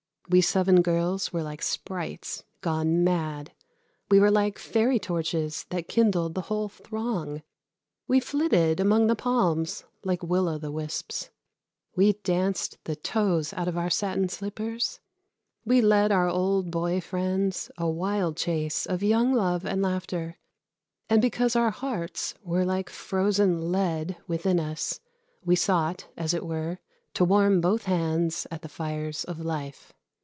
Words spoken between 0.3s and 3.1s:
seven girls were like sprites gone